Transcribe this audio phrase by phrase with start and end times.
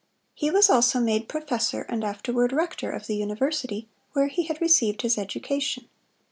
[0.33, 5.03] He was also made professor and afterward rector of the university where he had received
[5.03, 5.87] his education.